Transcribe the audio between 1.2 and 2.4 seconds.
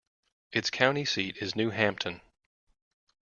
is New Hampton.